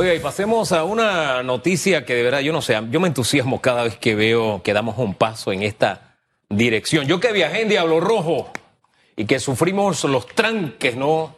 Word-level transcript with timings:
Oiga, 0.00 0.14
y 0.14 0.18
pasemos 0.18 0.72
a 0.72 0.84
una 0.84 1.42
noticia 1.42 2.06
que 2.06 2.14
de 2.14 2.22
verdad 2.22 2.38
yo 2.40 2.54
no 2.54 2.62
sé, 2.62 2.74
yo 2.90 3.00
me 3.00 3.08
entusiasmo 3.08 3.60
cada 3.60 3.82
vez 3.84 3.98
que 3.98 4.14
veo 4.14 4.62
que 4.62 4.72
damos 4.72 4.96
un 4.96 5.12
paso 5.12 5.52
en 5.52 5.62
esta 5.62 6.16
dirección. 6.48 7.06
Yo 7.06 7.20
que 7.20 7.32
viajé 7.32 7.60
en 7.60 7.68
Diablo 7.68 8.00
Rojo 8.00 8.50
y 9.14 9.26
que 9.26 9.38
sufrimos 9.38 10.02
los 10.04 10.26
tranques, 10.28 10.96
¿no? 10.96 11.36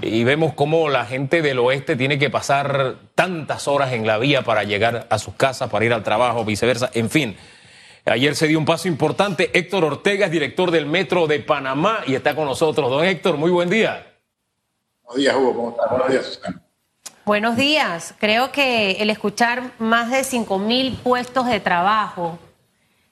Y 0.00 0.24
vemos 0.24 0.54
cómo 0.54 0.88
la 0.88 1.04
gente 1.04 1.42
del 1.42 1.58
oeste 1.58 1.96
tiene 1.96 2.18
que 2.18 2.30
pasar 2.30 2.94
tantas 3.14 3.68
horas 3.68 3.92
en 3.92 4.06
la 4.06 4.16
vía 4.16 4.40
para 4.40 4.64
llegar 4.64 5.06
a 5.10 5.18
sus 5.18 5.34
casas, 5.34 5.68
para 5.68 5.84
ir 5.84 5.92
al 5.92 6.02
trabajo, 6.02 6.46
viceversa, 6.46 6.90
en 6.94 7.10
fin. 7.10 7.36
Ayer 8.06 8.34
se 8.36 8.46
dio 8.46 8.58
un 8.58 8.64
paso 8.64 8.88
importante. 8.88 9.50
Héctor 9.52 9.84
Ortega 9.84 10.24
es 10.24 10.32
director 10.32 10.70
del 10.70 10.86
Metro 10.86 11.26
de 11.26 11.40
Panamá 11.40 12.04
y 12.06 12.14
está 12.14 12.34
con 12.34 12.46
nosotros. 12.46 12.88
Don 12.88 13.04
Héctor, 13.04 13.36
muy 13.36 13.50
buen 13.50 13.68
día. 13.68 14.14
Buenos 15.02 15.20
días, 15.20 15.36
Hugo. 15.36 15.54
¿Cómo 15.54 15.70
estás? 15.72 15.90
Buenos 15.90 16.08
días, 16.08 16.24
Susana. 16.24 16.62
Buenos 17.28 17.58
días. 17.58 18.14
Creo 18.16 18.52
que 18.52 18.92
el 18.92 19.10
escuchar 19.10 19.72
más 19.78 20.10
de 20.10 20.24
5 20.24 20.58
mil 20.58 20.94
puestos 20.94 21.44
de 21.44 21.60
trabajo 21.60 22.38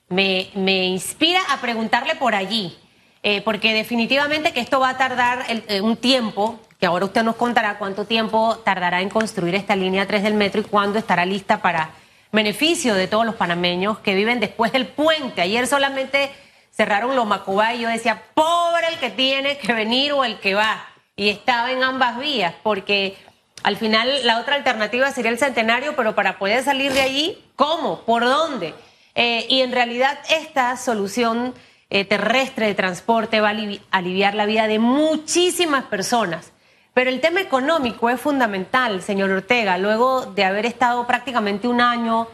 me, 0.09 0.49
me, 0.55 0.87
inspira 0.87 1.43
a 1.51 1.61
preguntarle 1.61 2.15
por 2.15 2.35
allí, 2.35 2.75
eh, 3.23 3.43
porque 3.43 3.75
definitivamente 3.75 4.55
que 4.55 4.61
esto 4.61 4.81
va 4.81 4.89
a 4.89 4.97
tardar 4.97 5.45
eh, 5.49 5.83
un 5.83 5.99
tiempo, 5.99 6.59
que 6.81 6.87
ahora 6.87 7.05
usted 7.05 7.25
nos 7.25 7.37
contará 7.37 7.77
cuánto 7.77 8.07
tiempo 8.07 8.57
tardará 8.65 9.03
en 9.03 9.11
construir 9.11 9.55
esta 9.55 9.77
línea 9.77 10.07
3 10.07 10.23
del 10.23 10.33
metro 10.33 10.63
y 10.63 10.65
cuándo 10.65 10.99
estará 10.99 11.27
lista 11.27 11.61
para 11.61 11.91
beneficio 12.33 12.95
de 12.95 13.09
todos 13.09 13.27
los 13.27 13.35
panameños 13.35 13.99
que 13.99 14.15
viven 14.15 14.41
después 14.41 14.73
del 14.73 14.87
puente. 14.87 15.43
Ayer 15.43 15.67
solamente 15.67 16.31
cerraron 16.71 17.15
los 17.17 17.27
Macubá 17.27 17.75
y 17.75 17.83
yo 17.83 17.91
decía, 17.91 18.23
pobre 18.33 18.89
el 18.89 18.99
que 18.99 19.11
tiene 19.11 19.59
que 19.59 19.75
venir 19.75 20.15
o 20.15 20.25
el 20.25 20.39
que 20.39 20.55
va. 20.55 20.87
Y 21.17 21.29
estaba 21.29 21.71
en 21.71 21.83
ambas 21.83 22.19
vías, 22.19 22.55
porque 22.63 23.15
al 23.63 23.77
final 23.77 24.25
la 24.25 24.41
otra 24.41 24.55
alternativa 24.55 25.11
sería 25.11 25.31
el 25.31 25.39
centenario, 25.39 25.97
pero 25.97 26.15
para 26.15 26.39
poder 26.39 26.63
salir 26.63 26.93
de 26.93 27.03
allí, 27.03 27.39
¿cómo? 27.57 28.01
¿Por 28.03 28.25
dónde? 28.25 28.75
Eh, 29.15 29.47
y 29.49 29.61
en 29.63 29.73
realidad 29.73 30.19
esta 30.29 30.77
solución 30.77 31.55
eh, 31.89 32.05
terrestre 32.05 32.67
de 32.67 32.75
transporte 32.75 33.41
va 33.41 33.51
a 33.51 33.57
aliviar 33.91 34.35
la 34.35 34.47
vida 34.47 34.67
de 34.67 34.79
muchísimas 34.79 35.85
personas. 35.85 36.53
Pero 36.95 37.11
el 37.11 37.21
tema 37.21 37.41
económico 37.41 38.09
es 38.09 38.21
fundamental, 38.21 39.03
señor 39.03 39.31
Ortega, 39.31 39.79
luego 39.79 40.27
de 40.27 40.45
haber 40.45 40.67
estado 40.67 41.07
prácticamente 41.07 41.69
un 41.69 41.81
año 41.81 42.27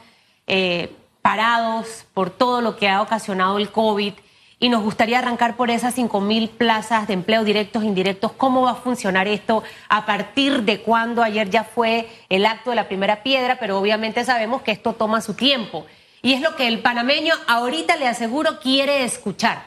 eh, 0.47 0.93
parados 1.21 2.07
por 2.15 2.31
todo 2.31 2.61
lo 2.61 2.77
que 2.77 2.89
ha 2.89 3.03
ocasionado 3.03 3.59
el 3.59 3.71
COVID 3.71 4.15
y 4.63 4.69
nos 4.69 4.85
gustaría 4.85 5.19
arrancar 5.19 5.57
por 5.57 5.71
esas 5.71 5.93
5 5.97 6.21
mil 6.21 6.49
plazas 6.49 7.09
de 7.09 7.15
empleo 7.15 7.43
directos 7.43 7.83
e 7.83 7.87
indirectos. 7.87 8.31
¿Cómo 8.31 8.63
va 8.63 8.71
a 8.71 8.75
funcionar 8.77 9.27
esto? 9.27 9.65
¿A 9.89 10.07
partir 10.07 10.63
de 10.63 10.83
cuándo? 10.83 11.21
Ayer 11.21 11.51
ya 11.51 11.65
fue 11.65 12.07
el 12.29 12.47
acto 12.47 12.71
de 12.71 12.77
la 12.77 12.87
primera 12.87 13.25
piedra, 13.25 13.57
pero 13.59 13.77
obviamente 13.77 14.25
sabemos 14.25 14.63
que 14.63 14.71
esto 14.71 14.93
toma 14.93 15.21
su 15.21 15.35
tiempo. 15.35 15.85
Y 16.23 16.35
es 16.35 16.41
lo 16.41 16.55
que 16.55 16.69
el 16.69 16.79
panameño 16.79 17.35
ahorita 17.49 17.97
le 17.97 18.07
aseguro 18.07 18.61
quiere 18.61 19.03
escuchar. 19.03 19.65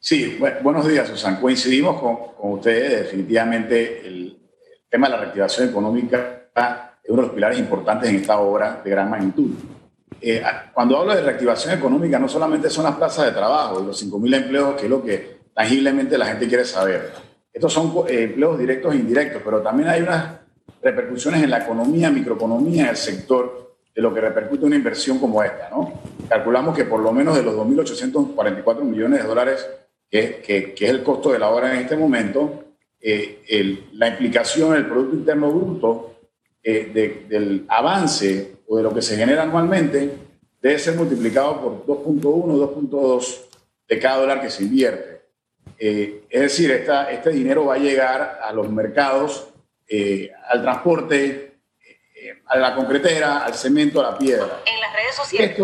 Sí, 0.00 0.38
buenos 0.62 0.88
días, 0.88 1.06
Susan. 1.06 1.38
Coincidimos 1.42 2.00
con, 2.00 2.50
ustedes. 2.50 3.02
Definitivamente 3.02 4.06
el, 4.06 4.38
tema 4.88 5.08
de 5.08 5.12
la 5.12 5.20
reactivación 5.20 5.68
económica 5.68 6.44
es 7.02 7.10
uno 7.10 7.20
de 7.20 7.26
los 7.26 7.34
pilares 7.34 7.58
importantes 7.58 8.08
en 8.08 8.16
esta 8.16 8.38
obra 8.38 8.80
de 8.82 8.90
gran 8.90 9.10
magnitud. 9.10 9.50
Eh, 10.26 10.42
cuando 10.72 10.96
hablo 10.96 11.14
de 11.14 11.20
reactivación 11.20 11.76
económica, 11.76 12.18
no 12.18 12.30
solamente 12.30 12.70
son 12.70 12.84
las 12.84 12.96
plazas 12.96 13.26
de 13.26 13.32
trabajo 13.32 13.82
y 13.82 13.84
los 13.84 14.02
5.000 14.02 14.34
empleos, 14.34 14.74
que 14.74 14.84
es 14.84 14.90
lo 14.90 15.04
que 15.04 15.36
tangiblemente 15.52 16.16
la 16.16 16.24
gente 16.24 16.48
quiere 16.48 16.64
saber. 16.64 17.12
Estos 17.52 17.70
son 17.70 17.92
eh, 18.08 18.22
empleos 18.22 18.58
directos 18.58 18.94
e 18.94 18.96
indirectos, 18.96 19.42
pero 19.44 19.60
también 19.60 19.90
hay 19.90 20.00
unas 20.00 20.40
repercusiones 20.80 21.42
en 21.42 21.50
la 21.50 21.58
economía, 21.58 22.10
microeconomía, 22.10 22.84
en 22.84 22.88
el 22.88 22.96
sector, 22.96 23.74
de 23.94 24.00
lo 24.00 24.14
que 24.14 24.22
repercute 24.22 24.64
una 24.64 24.76
inversión 24.76 25.18
como 25.18 25.42
esta. 25.42 25.68
¿no? 25.68 25.92
Calculamos 26.26 26.74
que 26.74 26.86
por 26.86 27.00
lo 27.00 27.12
menos 27.12 27.36
de 27.36 27.42
los 27.42 27.54
2.844 27.54 28.80
millones 28.80 29.22
de 29.22 29.28
dólares 29.28 29.68
que, 30.10 30.74
es 30.74 30.90
el 30.90 31.02
costo 31.02 31.32
de 31.32 31.38
la 31.38 31.50
obra 31.50 31.74
en 31.74 31.80
este 31.80 31.98
momento, 31.98 32.64
eh, 32.98 33.90
la 33.92 34.08
implicación 34.08 34.70
en 34.70 34.76
el 34.76 34.86
Producto 34.86 35.16
Interno 35.16 35.50
Bruto 35.52 36.13
eh, 36.64 37.26
del 37.28 37.66
avance 37.68 38.56
o 38.66 38.76
de 38.76 38.82
lo 38.82 38.94
que 38.94 39.02
se 39.02 39.16
genera 39.16 39.42
anualmente 39.42 40.10
debe 40.60 40.78
ser 40.78 40.96
multiplicado 40.96 41.60
por 41.60 41.86
2.1, 41.86 42.20
2.2 42.90 43.40
de 43.86 43.98
cada 43.98 44.16
dólar 44.16 44.40
que 44.40 44.50
se 44.50 44.64
invierte. 44.64 45.20
Eh, 45.78 46.24
es 46.30 46.40
decir, 46.40 46.70
esta, 46.70 47.10
este 47.10 47.30
dinero 47.30 47.66
va 47.66 47.74
a 47.74 47.78
llegar 47.78 48.40
a 48.42 48.52
los 48.52 48.70
mercados, 48.70 49.48
al 50.48 50.62
transporte, 50.62 51.58
a 52.46 52.56
la 52.56 52.74
concretera, 52.74 53.44
al 53.44 53.54
cemento, 53.54 54.00
a 54.00 54.12
la 54.12 54.18
piedra. 54.18 54.62
En 54.64 54.80
las 54.80 54.92
redes 54.94 55.14
sociales. 55.14 55.56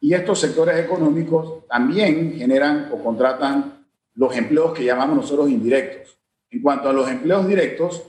y 0.00 0.12
estos 0.12 0.40
sectores 0.40 0.76
económicos 0.78 1.66
también 1.68 2.36
generan 2.36 2.90
o 2.92 3.02
contratan 3.02 3.86
los 4.14 4.36
empleos 4.36 4.72
que 4.72 4.84
llamamos 4.84 5.16
nosotros 5.16 5.48
indirectos. 5.48 6.18
En 6.50 6.60
cuanto 6.60 6.88
a 6.88 6.92
los 6.92 7.08
empleos 7.08 7.46
directos, 7.46 8.02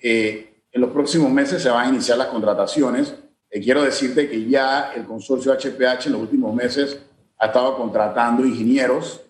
eh, 0.00 0.49
en 0.72 0.80
los 0.80 0.90
próximos 0.90 1.30
meses 1.30 1.62
se 1.62 1.68
van 1.68 1.86
a 1.86 1.88
iniciar 1.88 2.18
las 2.18 2.28
contrataciones. 2.28 3.14
Eh, 3.50 3.60
quiero 3.60 3.82
decirte 3.82 4.28
que 4.28 4.48
ya 4.48 4.92
el 4.94 5.04
consorcio 5.04 5.52
HPH 5.52 6.06
en 6.06 6.12
los 6.12 6.22
últimos 6.22 6.54
meses 6.54 7.00
ha 7.38 7.46
estado 7.46 7.76
contratando 7.76 8.44
ingenieros, 8.44 9.22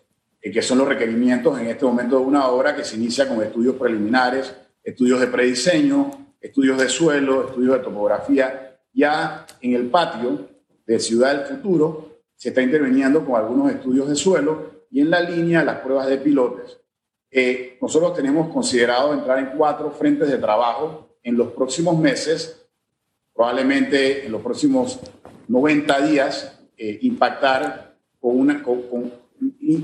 eh, 0.42 0.50
que 0.50 0.62
son 0.62 0.78
los 0.78 0.88
requerimientos 0.88 1.58
en 1.58 1.68
este 1.68 1.84
momento 1.84 2.18
de 2.18 2.24
una 2.24 2.48
obra 2.48 2.76
que 2.76 2.84
se 2.84 2.96
inicia 2.96 3.28
con 3.28 3.42
estudios 3.42 3.76
preliminares, 3.76 4.54
estudios 4.82 5.20
de 5.20 5.28
prediseño, 5.28 6.10
estudios 6.40 6.78
de 6.78 6.88
suelo, 6.88 7.48
estudios 7.48 7.78
de 7.78 7.84
topografía. 7.84 8.78
Ya 8.92 9.46
en 9.60 9.74
el 9.74 9.88
patio 9.88 10.48
de 10.86 10.98
Ciudad 10.98 11.34
del 11.34 11.46
Futuro 11.46 12.22
se 12.34 12.48
está 12.50 12.62
interviniendo 12.62 13.24
con 13.24 13.36
algunos 13.36 13.70
estudios 13.70 14.08
de 14.08 14.16
suelo 14.16 14.84
y 14.90 15.00
en 15.00 15.10
la 15.10 15.20
línea 15.20 15.64
las 15.64 15.80
pruebas 15.80 16.08
de 16.08 16.18
pilotes. 16.18 16.78
Eh, 17.30 17.78
nosotros 17.80 18.14
tenemos 18.14 18.52
considerado 18.52 19.14
entrar 19.14 19.38
en 19.38 19.56
cuatro 19.56 19.90
frentes 19.92 20.28
de 20.28 20.38
trabajo 20.38 21.09
en 21.22 21.36
los 21.36 21.52
próximos 21.52 21.98
meses, 21.98 22.66
probablemente 23.34 24.26
en 24.26 24.32
los 24.32 24.42
próximos 24.42 25.00
90 25.48 26.00
días, 26.06 26.60
eh, 26.76 26.98
impactar 27.02 27.94
con, 28.20 28.38
una, 28.38 28.62
con, 28.62 28.82
con, 28.82 29.12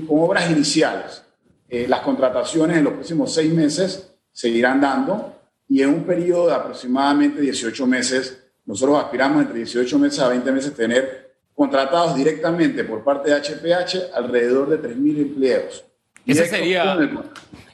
obras 0.09 0.49
iniciales. 0.49 1.23
Eh, 1.69 1.87
las 1.87 2.01
contrataciones 2.01 2.77
en 2.77 2.83
los 2.83 2.93
próximos 2.93 3.33
seis 3.33 3.51
meses 3.51 4.13
seguirán 4.31 4.79
dando 4.81 5.35
y 5.69 5.81
en 5.81 5.89
un 5.89 6.03
periodo 6.03 6.47
de 6.47 6.55
aproximadamente 6.55 7.41
18 7.41 7.85
meses, 7.87 8.43
nosotros 8.65 9.03
aspiramos 9.03 9.41
entre 9.41 9.57
18 9.57 9.99
meses 9.99 10.19
a 10.19 10.29
20 10.29 10.51
meses 10.51 10.73
tener 10.73 11.35
contratados 11.53 12.15
directamente 12.15 12.83
por 12.83 13.03
parte 13.03 13.31
de 13.31 13.35
HPH 13.35 14.13
alrededor 14.13 14.69
de 14.69 14.89
3.000 14.89 15.21
empleos. 15.21 15.83
Ese 16.25 16.45
sería. 16.45 16.95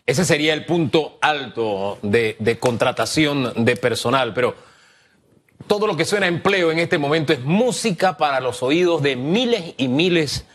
Ese 0.05 0.25
sería 0.25 0.53
el 0.53 0.65
punto 0.65 1.17
alto 1.21 1.97
de, 2.01 2.57
contratación 2.59 3.65
de 3.65 3.75
personal, 3.77 4.33
pero 4.33 4.55
todo 5.67 5.87
lo 5.87 5.95
que 5.95 6.03
suena 6.03 6.27
empleo 6.27 6.71
en 6.71 6.79
este 6.79 6.97
momento 6.97 7.31
es 7.31 7.39
música 7.39 8.17
para 8.17 8.41
los 8.41 8.63
oídos 8.63 9.01
de 9.01 9.15
miles 9.15 9.75
y 9.77 9.87
miles 9.87 10.45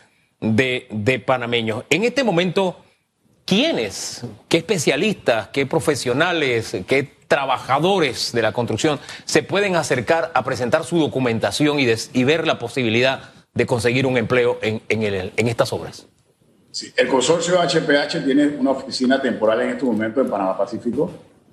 de, 0.40 1.22
panameños. 1.26 1.84
En 1.88 2.04
este 2.04 2.24
momento, 2.24 2.76
¿quiénes, 3.46 4.26
qué 4.48 4.58
especialistas, 4.58 5.48
qué 5.48 5.64
profesionales, 5.64 6.76
qué 6.86 7.10
trabajadores 7.26 8.32
de 8.32 8.42
la 8.42 8.52
construcción 8.52 9.00
se 9.24 9.42
pueden 9.42 9.76
acercar 9.76 10.30
a 10.34 10.44
presentar 10.44 10.84
su 10.84 10.98
documentación 10.98 11.80
y, 11.80 11.86
y 12.12 12.24
ver 12.24 12.46
la 12.46 12.58
posibilidad 12.58 13.30
de 13.54 13.66
conseguir 13.66 14.04
un 14.04 14.18
empleo 14.18 14.58
en, 14.60 14.82
el, 15.02 15.32
en 15.34 15.48
estas 15.48 15.72
obras? 15.72 16.06
Sí, 16.70 16.92
el 16.96 17.08
consorcio 17.08 17.56
HPH 17.60 18.24
tiene 18.24 18.46
una 18.46 18.72
oficina 18.72 19.20
temporal 19.20 19.62
en 19.62 19.70
este 19.70 19.84
momento 19.84 20.20
en 20.20 20.28
Panamá 20.28 20.56
Pacífico, 20.56 21.10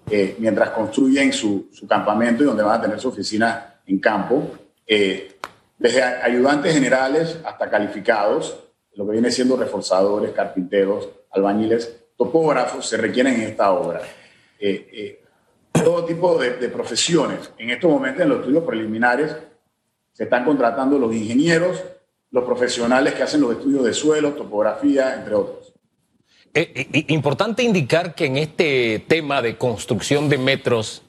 eh, 0.09 0.35
mientras 0.39 0.69
construyen 0.71 1.33
su, 1.33 1.69
su, 1.71 1.87
campamento 1.87 2.43
y 2.43 2.45
donde 2.45 2.63
van 2.63 2.79
a 2.79 2.81
tener 2.81 2.99
su 2.99 3.07
oficina 3.07 3.79
en 3.87 3.99
campo, 3.99 4.51
eh, 4.85 5.37
desde 5.77 6.03
ayudantes 6.03 6.73
generales 6.73 7.39
hasta 7.43 7.69
calificados, 7.69 8.59
lo 8.93 9.05
que 9.05 9.13
viene 9.13 9.31
siendo 9.31 9.57
reforzadores, 9.57 10.31
carpinteros, 10.31 11.09
albañiles, 11.31 11.95
topógrafos, 12.17 12.87
se 12.87 12.97
requieren 12.97 13.35
en 13.35 13.41
esta 13.41 13.71
obra. 13.71 14.01
Eh, 14.59 15.19
todo 15.83 16.05
tipo 16.05 16.37
de, 16.37 16.51
profesiones. 16.69 17.51
En 17.57 17.69
estos 17.69 17.91
momentos, 17.91 18.21
en 18.21 18.29
los 18.29 18.39
estudios 18.39 18.63
preliminares, 18.63 19.35
se 20.13 20.23
están 20.23 20.45
contratando 20.45 20.97
los 20.97 21.13
ingenieros, 21.13 21.83
los 22.31 22.43
profesionales 22.43 23.13
que 23.13 23.23
hacen 23.23 23.41
los 23.41 23.51
estudios 23.51 23.83
de 23.83 23.93
suelo, 23.93 24.33
topografía, 24.33 25.15
entre 25.15 25.35
otros. 25.35 25.73
Eh, 26.53 26.87
eh, 26.93 27.05
importante 27.09 27.63
indicar 27.63 28.15
que 28.15 28.25
en 28.25 28.37
este 28.37 29.03
tema 29.07 29.41
de 29.41 29.57
construcción 29.57 30.29
de 30.29 30.37
metros, 30.37 31.03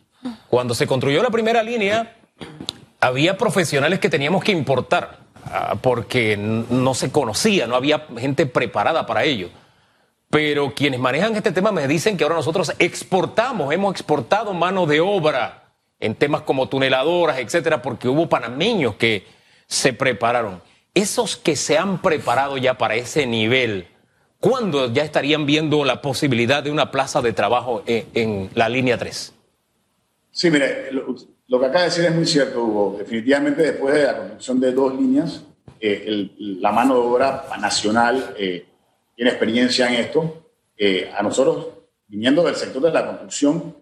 cuando 0.48 0.74
se 0.74 0.86
construyó 0.86 1.22
la 1.22 1.30
primera 1.30 1.62
línea, 1.62 2.16
había 3.00 3.36
profesionales 3.36 4.00
que 4.00 4.08
teníamos 4.08 4.42
que 4.42 4.52
importar 4.52 5.20
ah, 5.44 5.76
porque 5.80 6.36
no 6.36 6.94
se 6.94 7.12
conocía, 7.12 7.66
no 7.66 7.76
había 7.76 8.06
gente 8.18 8.46
preparada 8.46 9.06
para 9.06 9.24
ello. 9.24 9.50
Pero 10.30 10.74
quienes 10.74 10.98
manejan 10.98 11.36
este 11.36 11.52
tema 11.52 11.70
me 11.70 11.86
dicen 11.86 12.16
que 12.16 12.24
ahora 12.24 12.36
nosotros 12.36 12.72
exportamos, 12.78 13.72
hemos 13.72 13.92
exportado 13.92 14.52
mano 14.52 14.86
de 14.86 15.00
obra 15.00 15.70
en 16.00 16.14
temas 16.14 16.42
como 16.42 16.68
tuneladoras, 16.68 17.38
etcétera, 17.38 17.80
porque 17.80 18.08
hubo 18.08 18.28
panameños 18.28 18.96
que 18.96 19.26
se 19.66 19.92
prepararon. 19.92 20.60
Esos 20.96 21.36
que 21.36 21.56
se 21.56 21.76
han 21.76 22.00
preparado 22.00 22.56
ya 22.56 22.78
para 22.78 22.94
ese 22.94 23.26
nivel, 23.26 23.86
¿cuándo 24.40 24.90
ya 24.90 25.02
estarían 25.04 25.44
viendo 25.44 25.84
la 25.84 26.00
posibilidad 26.00 26.62
de 26.62 26.70
una 26.70 26.90
plaza 26.90 27.20
de 27.20 27.34
trabajo 27.34 27.82
en, 27.86 28.48
la 28.54 28.70
línea 28.70 28.96
3? 28.96 29.34
Sí, 30.30 30.50
mire, 30.50 30.90
lo, 30.92 31.60
que 31.60 31.66
acaba 31.66 31.80
de 31.80 31.90
decir 31.90 32.06
es 32.06 32.14
muy 32.14 32.24
cierto, 32.24 32.64
Hugo. 32.64 32.96
Definitivamente 32.98 33.60
después 33.60 33.92
de 33.92 34.04
la 34.04 34.16
construcción 34.16 34.58
de 34.58 34.72
dos 34.72 34.94
líneas, 34.94 35.44
eh, 35.80 36.30
la 36.38 36.72
mano 36.72 36.94
de 36.94 37.00
obra 37.00 37.44
nacional 37.60 38.34
eh, 38.38 38.64
tiene 39.14 39.32
experiencia 39.32 39.88
en 39.88 40.00
esto. 40.00 40.46
Eh, 40.78 41.12
a 41.14 41.22
nosotros, 41.22 41.74
viniendo 42.06 42.42
del 42.42 42.56
sector 42.56 42.80
de 42.80 42.92
la 42.92 43.06
construcción, 43.06 43.76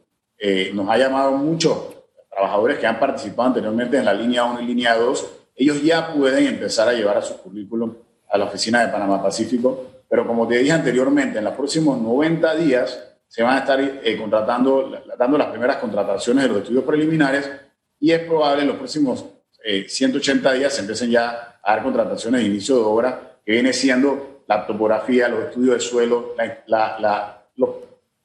nos 0.72 0.90
ha 0.90 0.98
llamado 0.98 1.30
mucho 1.30 1.94
trabajadores 2.28 2.78
que 2.78 2.88
han 2.88 2.98
participado 2.98 3.50
anteriormente 3.50 3.98
en 3.98 4.04
la 4.04 4.12
línea 4.12 4.44
1 4.44 4.62
y 4.62 4.66
línea 4.66 4.96
2, 4.96 5.43
ellos 5.56 5.82
ya 5.82 6.12
pueden 6.12 6.46
empezar 6.46 6.88
a 6.88 6.92
llevar 6.92 7.18
a 7.18 7.22
su 7.22 7.36
currículum 7.38 7.94
a 8.28 8.38
la 8.38 8.46
oficina 8.46 8.84
de 8.84 8.92
Panamá 8.92 9.22
Pacífico, 9.22 10.02
pero 10.08 10.26
como 10.26 10.46
te 10.48 10.58
dije 10.58 10.72
anteriormente, 10.72 11.38
en 11.38 11.44
los 11.44 11.54
próximos 11.54 12.00
90 12.00 12.54
días 12.56 13.16
se 13.28 13.42
van 13.42 13.56
a 13.56 13.58
estar 13.60 13.80
eh, 13.80 14.16
contratando, 14.18 15.02
dando 15.18 15.38
las 15.38 15.48
primeras 15.48 15.76
contrataciones 15.78 16.44
de 16.44 16.48
los 16.48 16.58
estudios 16.58 16.84
preliminares 16.84 17.50
y 18.00 18.12
es 18.12 18.20
probable 18.20 18.62
en 18.62 18.68
los 18.68 18.76
próximos 18.76 19.24
180 19.86 20.54
eh, 20.54 20.58
días 20.58 20.74
se 20.74 20.80
empiecen 20.80 21.10
ya 21.10 21.58
a 21.62 21.74
dar 21.74 21.82
contrataciones 21.82 22.42
de 22.42 22.46
inicio 22.46 22.76
de 22.76 22.82
obra, 22.82 23.38
que 23.44 23.52
viene 23.52 23.72
siendo 23.72 24.42
la 24.46 24.66
topografía, 24.66 25.28
los 25.28 25.44
estudios 25.44 25.74
de 25.74 25.80
suelo, 25.80 26.34
los, 27.56 27.70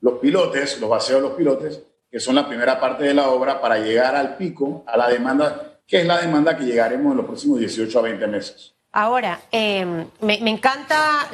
los 0.02 0.20
pilotes, 0.20 0.80
los 0.82 0.90
vaceos 0.90 1.22
de 1.22 1.28
los 1.28 1.38
pilotes, 1.38 1.82
que 2.12 2.20
son 2.20 2.36
la 2.36 2.48
primera 2.48 2.80
parte 2.80 3.06
de 3.06 3.14
la 3.14 3.30
obra, 3.30 3.62
para 3.62 3.80
llegar 3.80 4.16
al 4.16 4.36
pico, 4.36 4.84
a 4.86 4.98
la 4.98 5.08
demanda, 5.08 5.69
que 5.90 6.02
es 6.02 6.06
la 6.06 6.22
demanda 6.22 6.56
que 6.56 6.66
llegaremos 6.66 7.12
en 7.12 7.18
los 7.18 7.26
próximos 7.26 7.60
18 7.60 8.00
a 8.00 8.02
20 8.04 8.28
meses. 8.28 8.74
Ahora, 8.92 9.42
em, 9.52 10.06
me, 10.22 10.36
encanta 10.50 11.28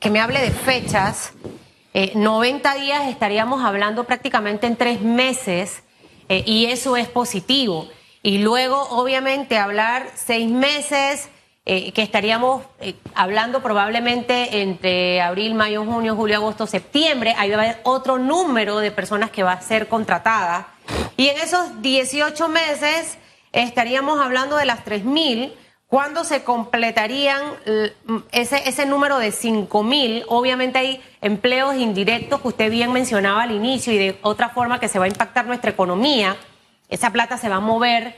que 0.00 0.10
me 0.10 0.20
hable 0.20 0.40
de 0.40 0.50
fechas. 0.50 1.32
90 2.14 2.76
eh, 2.76 2.80
días 2.80 3.08
estaríamos 3.08 3.64
hablando 3.64 4.04
prácticamente 4.04 4.66
en 4.66 4.76
tres 4.76 5.00
meses 5.00 5.82
eh, 6.28 6.44
y 6.46 6.66
eso 6.66 6.96
es 6.96 7.08
positivo. 7.08 7.88
Y 8.22 8.38
luego, 8.38 8.80
obviamente, 8.90 9.58
hablar 9.58 10.06
seis 10.14 10.48
meses 10.48 11.28
eh, 11.66 11.92
que 11.92 12.02
estaríamos 12.02 12.64
eh, 12.80 12.94
hablando 13.14 13.62
probablemente 13.62 14.60
entre 14.62 15.20
abril, 15.20 15.54
mayo, 15.54 15.84
junio, 15.84 16.16
julio, 16.16 16.36
agosto, 16.36 16.66
septiembre. 16.66 17.34
Ahí 17.36 17.50
va 17.50 17.56
a 17.56 17.60
haber 17.60 17.80
otro 17.82 18.18
número 18.18 18.78
de 18.78 18.90
personas 18.90 19.30
que 19.30 19.42
va 19.42 19.52
a 19.52 19.60
ser 19.60 19.88
contratada. 19.88 20.68
Y 21.16 21.28
en 21.28 21.38
esos 21.38 21.82
18 21.82 22.48
meses 22.48 23.18
estaríamos 23.52 24.20
hablando 24.20 24.56
de 24.56 24.66
las 24.66 24.84
3.000. 24.84 25.52
¿Cuándo 25.86 26.22
se 26.24 26.44
completarían 26.44 27.40
ese, 28.30 28.68
ese 28.68 28.86
número 28.86 29.18
de 29.18 29.30
5.000? 29.30 30.24
Obviamente 30.28 30.78
hay 30.78 31.02
empleos 31.20 31.74
indirectos 31.74 32.40
que 32.40 32.48
usted 32.48 32.70
bien 32.70 32.92
mencionaba 32.92 33.42
al 33.42 33.50
inicio 33.50 33.92
y 33.92 33.98
de 33.98 34.18
otra 34.22 34.50
forma 34.50 34.78
que 34.78 34.86
se 34.86 35.00
va 35.00 35.06
a 35.06 35.08
impactar 35.08 35.46
nuestra 35.46 35.70
economía. 35.70 36.36
Esa 36.88 37.10
plata 37.10 37.38
se 37.38 37.48
va 37.48 37.56
a 37.56 37.60
mover. 37.60 38.14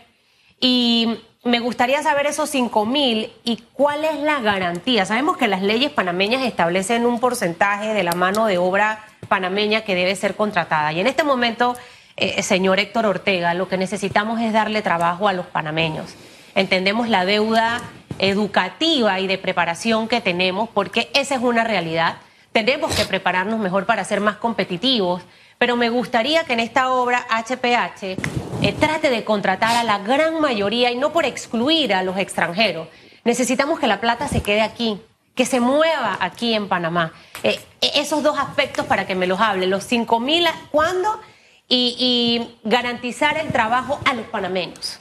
Y 0.61 1.19
me 1.44 1.58
gustaría 1.58 2.02
saber 2.02 2.26
esos 2.26 2.50
5 2.50 2.87
mil 2.87 3.32
y 3.43 3.56
cuál 3.73 4.05
es 4.05 4.20
la 4.20 4.40
garantía. 4.40 5.05
Sabemos 5.05 5.37
que 5.37 5.49
las 5.49 5.62
leyes 5.62 5.90
panameñas 5.90 6.43
establecen 6.43 7.05
un 7.05 7.19
porcentaje 7.19 7.94
de 7.94 8.05
la 8.05 8.12
mano 8.12 8.46
de 8.46 8.58
obra 8.58 9.05
panameña 9.29 9.81
que 9.81 9.94
debe 9.94 10.14
ser 10.14 10.37
contratada. 10.37 10.93
Y 10.93 11.00
en 11.00 11.08
este 11.08 11.25
momento, 11.25 11.75
eh, 12.16 12.42
señor 12.42 12.78
Héctor 12.80 13.06
Ortega, 13.06 13.54
lo 13.54 13.68
que 13.68 13.76
necesitamos 13.76 14.40
es 14.40 14.52
darle 14.52 14.82
trabajo 14.82 15.28
a 15.28 15.32
los 15.32 15.46
panameños. 15.46 16.14
Entendemos 16.54 17.08
la 17.08 17.24
deuda 17.24 17.80
educativa 18.18 19.20
y 19.20 19.26
de 19.26 19.38
preparación 19.38 20.08
que 20.08 20.20
tenemos, 20.20 20.68
porque 20.68 21.10
esa 21.14 21.34
es 21.34 21.40
una 21.40 21.64
realidad. 21.64 22.16
Tenemos 22.52 22.94
que 22.94 23.04
prepararnos 23.04 23.58
mejor 23.58 23.86
para 23.86 24.04
ser 24.04 24.20
más 24.20 24.36
competitivos 24.36 25.22
pero 25.62 25.76
me 25.76 25.90
gustaría 25.90 26.42
que 26.42 26.54
en 26.54 26.58
esta 26.58 26.90
obra 26.90 27.24
HPH 27.30 28.02
eh, 28.02 28.72
trate 28.80 29.10
de 29.10 29.22
contratar 29.22 29.76
a 29.76 29.84
la 29.84 30.00
gran 30.00 30.40
mayoría 30.40 30.90
y 30.90 30.96
no 30.96 31.12
por 31.12 31.24
excluir 31.24 31.94
a 31.94 32.02
los 32.02 32.18
extranjeros. 32.18 32.88
Necesitamos 33.22 33.78
que 33.78 33.86
la 33.86 34.00
plata 34.00 34.26
se 34.26 34.42
quede 34.42 34.60
aquí, 34.60 35.00
que 35.36 35.46
se 35.46 35.60
mueva 35.60 36.18
aquí 36.18 36.54
en 36.54 36.66
Panamá. 36.66 37.12
Eh, 37.44 37.60
esos 37.94 38.24
dos 38.24 38.40
aspectos 38.40 38.86
para 38.86 39.06
que 39.06 39.14
me 39.14 39.28
los 39.28 39.40
hable, 39.40 39.68
los 39.68 39.84
5 39.84 40.18
mil, 40.18 40.44
¿cuándo? 40.72 41.20
Y, 41.68 42.58
garantizar 42.64 43.38
el 43.38 43.50
trabajo 43.50 43.98
a 44.04 44.12
los 44.12 44.26
panameños. 44.26 45.00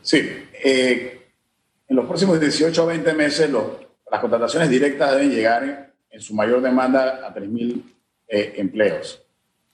Sí, 0.00 0.46
eh, 0.64 1.20
en 1.86 1.96
los 1.96 2.06
próximos 2.06 2.40
18 2.40 2.82
a 2.82 2.86
20 2.86 3.12
meses 3.12 3.50
las 4.10 4.20
contrataciones 4.20 4.70
directas 4.70 5.12
deben 5.12 5.30
llegar 5.30 5.92
en, 6.10 6.20
su 6.20 6.34
mayor 6.34 6.62
demanda 6.62 7.26
a 7.26 7.34
3 7.34 7.48
mil 7.48 7.94
empleos. 8.26 9.22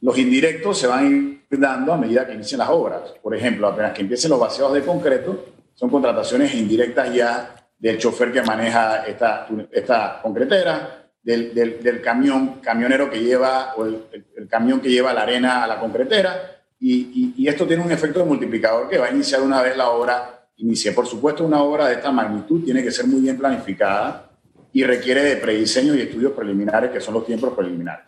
Los 0.01 0.19
indirectos 0.19 0.79
se 0.79 0.87
van 0.87 1.05
a 1.05 1.09
ir 1.09 1.37
dando 1.51 1.93
a 1.93 1.97
medida 1.97 2.27
que 2.27 2.35
inicien 2.35 2.59
las 2.59 2.69
obras. 2.69 3.15
Por 3.23 3.35
ejemplo, 3.35 3.67
apenas 3.67 3.93
que 3.93 4.03
empiecen 4.03 4.31
los 4.31 4.41
vaciados 4.41 4.75
de 4.75 4.83
concreto, 4.83 5.45
son 5.75 5.91
contrataciones 5.91 6.55
indirectas 6.55 7.15
ya 7.15 7.55
del 7.79 7.99
chofer 7.99 8.33
que 8.33 8.43
maneja 8.43 9.05
esta, 9.07 9.47
esta 9.71 10.21
concretera, 10.23 11.06
del, 11.27 11.83
del, 11.83 12.01
camión, 12.01 12.61
camionero 12.63 13.11
que 13.11 13.19
lleva, 13.19 13.75
o 13.77 13.85
el, 13.85 14.47
camión 14.49 14.81
que 14.81 14.89
lleva 14.89 15.13
la 15.13 15.23
arena 15.23 15.65
a 15.65 15.67
la 15.67 15.81
concretera, 15.81 16.63
y, 16.79 17.35
y, 17.37 17.49
esto 17.49 17.67
tiene 17.67 17.83
un 17.83 17.91
efecto 17.91 18.21
de 18.21 18.27
multiplicador 18.27 18.89
que 18.89 18.99
va 18.99 19.07
a 19.07 19.11
iniciar 19.11 19.43
una 19.43 19.61
vez 19.61 19.77
la 19.77 19.89
obra 19.89 20.47
inicie. 20.59 20.93
Por 20.93 21.05
supuesto, 21.05 21.45
una 21.45 21.61
obra 21.63 21.89
de 21.89 21.95
esta 21.95 22.13
magnitud 22.13 22.65
tiene 22.65 22.81
que 22.81 22.93
ser 22.93 23.09
muy 23.09 23.21
bien 23.21 23.37
planificada 23.37 24.31
y 24.73 24.85
requiere 24.85 25.25
de 25.25 25.37
prediseño 25.39 25.97
y 25.97 26.03
estudios 26.03 26.31
preliminares, 26.33 26.93
que 26.93 27.01
son 27.01 27.15
los 27.15 27.27
tiempos 27.27 27.55
preliminares. 27.55 28.07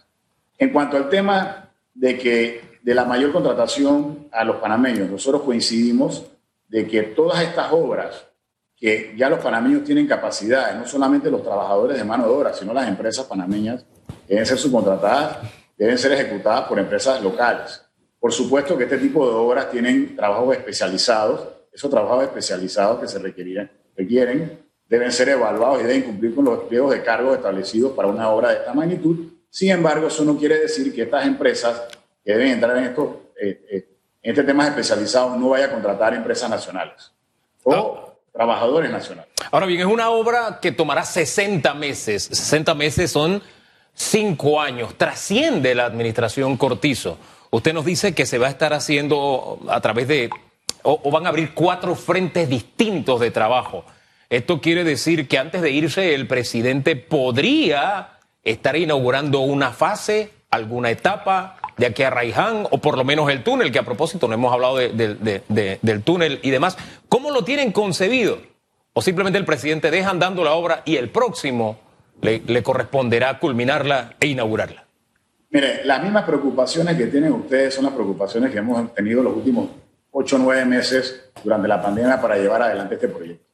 En 0.57 0.71
cuanto 0.71 0.97
al 0.97 1.09
tema 1.09 1.71
de 1.95 2.17
que 2.17 2.79
de 2.81 2.95
la 2.95 3.05
mayor 3.05 3.33
contratación 3.33 4.29
a 4.31 4.45
los 4.45 4.57
panameños, 4.59 5.11
nosotros 5.11 5.43
coincidimos 5.43 6.25
de 6.69 6.87
que 6.87 7.03
todas 7.03 7.43
estas 7.43 7.73
obras 7.73 8.28
que 8.79 9.15
ya 9.17 9.29
los 9.29 9.41
panameños 9.41 9.85
tienen 9.85 10.07
capacidad, 10.07 10.79
no 10.79 10.87
solamente 10.87 11.31
los 11.31 11.43
trabajadores 11.43 11.99
de 11.99 12.05
mano 12.05 12.25
de 12.25 12.31
obra, 12.31 12.55
sino 12.55 12.73
las 12.73 12.89
empresas 12.89 13.27
panameñas, 13.27 13.85
deben 14.29 14.47
ser 14.47 14.59
subcontratadas, 14.59 15.39
deben 15.77 15.99
ser 15.99 16.13
ejecutadas 16.13 16.63
por 16.69 16.79
empresas 16.79 17.23
locales. 17.23 17.83
Por 18.21 18.33
supuesto 18.33 18.77
que 18.77 18.85
este 18.85 18.99
tipo 18.99 19.29
de 19.29 19.35
obras 19.35 19.71
tienen 19.71 20.15
trabajos 20.17 20.57
especializados, 20.57 21.49
esos 21.73 21.91
trabajos 21.91 22.25
especializados 22.25 23.01
que 23.01 23.09
se 23.09 23.19
requieren, 23.19 23.71
requieren 23.97 24.67
deben 24.89 25.13
ser 25.13 25.29
evaluados 25.29 25.81
y 25.81 25.85
deben 25.85 26.03
cumplir 26.03 26.35
con 26.35 26.47
los 26.47 26.61
pliegos 26.61 26.93
de 26.93 27.03
cargos 27.03 27.37
establecidos 27.37 27.93
para 27.93 28.09
una 28.09 28.31
obra 28.31 28.51
de 28.51 28.57
esta 28.57 28.73
magnitud 28.73 29.39
sin 29.51 29.71
embargo, 29.71 30.09
eso 30.09 30.25
no 30.25 30.37
quiere 30.37 30.61
decir 30.61 30.95
que 30.95 31.03
estas 31.03 31.27
empresas 31.27 31.83
que 32.25 32.33
deben 32.33 32.49
entrar 32.49 32.77
en, 32.77 32.85
esto, 32.85 33.33
eh, 33.41 33.65
eh, 33.71 33.89
en 34.23 34.39
este 34.39 35.05
no 35.39 35.49
vaya 35.49 35.67
a 35.67 35.71
contratar 35.71 36.15
empresas 36.15 36.51
nacionales 36.51 37.13
o 37.65 37.75
ah. 37.75 38.08
Trabajadores 38.39 38.89
nacionales. 38.93 39.33
Ahora 39.51 39.67
bien, 39.67 39.81
es 39.81 39.87
una 39.87 40.11
obra 40.11 40.61
que 40.63 40.71
tomará 40.71 41.05
60 41.05 41.75
meses. 41.75 42.23
60 42.23 42.73
meses 42.77 43.11
son 43.11 43.43
5 43.95 44.61
años. 44.61 44.95
Trasciende 44.97 45.75
la 45.75 45.87
administración 45.87 46.57
Cortizo. 46.57 47.19
Usted 47.51 47.75
nos 47.75 47.85
dice 47.85 48.15
que 48.15 48.27
se 48.27 48.39
va 48.39 48.47
a 48.47 48.51
estar 48.51 48.73
haciendo 48.75 49.59
a 49.69 49.81
través 49.81 50.07
de, 50.07 50.31
o 50.85 51.11
van 51.11 51.27
a 51.27 51.31
abrir 51.31 51.53
cuatro 51.53 51.97
frentes 51.97 52.49
distintos 52.49 53.19
de 53.19 53.33
trabajo. 53.33 53.85
Esto 54.31 54.61
quiere 54.61 54.85
decir 54.85 55.27
que 55.27 55.39
antes 55.39 55.61
de 55.61 55.73
irse 55.73 56.15
el 56.15 56.29
presidente 56.29 56.95
podría 56.95 58.21
estar 58.45 58.77
inaugurando 58.77 59.41
una 59.41 59.73
fase, 59.73 60.31
alguna 60.49 60.91
etapa 60.91 61.57
de 61.79 61.87
aquí 61.87 62.03
a 62.03 62.11
Raiján 62.11 62.67
o 62.71 62.79
por 62.79 62.99
lo 62.99 63.05
menos 63.05 63.31
el 63.31 63.43
túnel, 63.43 63.73
que 63.73 63.79
a 63.79 63.85
propósito 63.85 64.29
no 64.29 64.35
hemos 64.35 64.53
hablado 64.53 64.77
del 64.77 66.03
túnel 66.05 66.41
y 66.43 66.51
demás. 66.51 66.77
¿Cómo 67.09 67.31
lo 67.31 67.45
tienen 67.45 67.73
concebido? 67.73 68.39
¿O 68.93 69.01
simplemente 69.01 69.39
el 69.39 69.45
presidente 69.45 69.91
deja 69.91 70.11
andando 70.11 70.45
la 70.45 70.53
obra 70.53 70.83
y 70.85 70.97
el 70.97 71.09
próximo 71.09 71.79
le, 72.21 72.63
corresponderá 72.63 73.39
culminarla 73.39 74.17
e 74.19 74.27
inaugurarla? 74.27 74.85
Mire, 75.51 75.85
las 75.85 76.03
mismas 76.03 76.25
preocupaciones 76.25 76.97
que 76.97 77.07
tienen 77.07 77.33
ustedes 77.33 77.75
son 77.75 77.85
las 77.85 77.95
preocupaciones 77.95 78.51
que 78.51 78.59
hemos 78.59 78.93
tenido 78.93 79.23
los 79.23 79.37
últimos 79.37 79.69
ocho 80.11 80.37
o 80.37 80.39
nueve 80.41 80.65
meses 80.65 81.31
durante 81.43 81.69
la 81.69 81.81
pandemia 81.81 82.21
para 82.21 82.37
llevar 82.37 82.63
adelante 82.63 82.97
este 82.97 83.09
proyecto. 83.09 83.47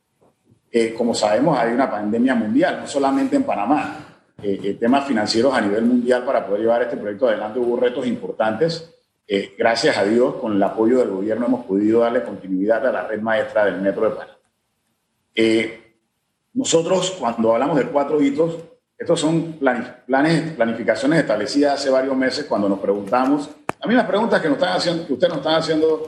Eh, 0.73 0.95
como 0.95 1.14
sabemos, 1.14 1.57
hay 1.59 1.73
una 1.73 1.90
pandemia 1.90 2.35
mundial, 2.35 2.78
no 2.81 2.88
solamente 2.88 3.37
en 3.37 3.45
Panamá. 3.45 4.13
Eh, 4.45 4.61
eh, 4.63 4.75
temas 4.75 5.07
financieros 5.07 5.55
a 5.55 5.61
nivel 5.63 5.87
mundial 5.87 6.23
para 6.23 6.47
poder 6.47 6.61
llevar 6.61 6.83
este 6.83 6.99
proyecto 6.99 7.27
adelante. 7.27 7.59
Hubo 7.59 7.79
retos 7.79 8.07
importantes. 8.07 8.95
Eh, 9.27 9.55
gracias 9.57 9.97
a 9.97 10.05
Dios, 10.05 10.35
con 10.35 10.55
el 10.57 10.63
apoyo 10.63 10.99
del 10.99 11.09
gobierno 11.09 11.47
hemos 11.47 11.65
podido 11.65 12.01
darle 12.01 12.23
continuidad 12.23 12.87
a 12.87 12.93
la 12.93 13.07
red 13.09 13.23
maestra 13.23 13.65
del 13.65 13.81
Metro 13.81 14.05
de 14.05 14.11
Panamá. 14.11 14.39
nosotros, 16.53 17.17
cuando 17.19 17.55
hablamos 17.55 17.79
de 17.79 17.87
cuatro 17.87 18.21
hitos, 18.21 18.59
estos 18.99 19.19
son 19.19 19.55
planes, 19.55 20.53
planificaciones 20.53 21.21
establecidas 21.21 21.81
hace 21.81 21.89
varios 21.89 22.15
meses 22.15 22.45
cuando 22.45 22.69
nos 22.69 22.81
preguntamos 22.81 23.49
las 23.81 23.89
mismas 23.89 24.07
preguntas 24.07 24.43
que, 24.43 24.49
nos 24.49 24.59
están 24.59 24.77
haciendo, 24.77 25.07
que 25.07 25.13
ustedes 25.15 25.31
nos 25.31 25.39
están 25.39 25.55
haciendo 25.55 26.07